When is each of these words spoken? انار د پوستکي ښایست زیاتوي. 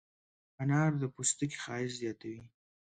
انار 0.61 0.91
د 1.01 1.03
پوستکي 1.15 1.57
ښایست 1.63 1.97
زیاتوي. 2.01 2.41